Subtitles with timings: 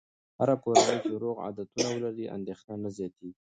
[0.39, 3.41] هره کورنۍ چې روغ عادتونه ولري، اندېښنه نه زیاتېږي.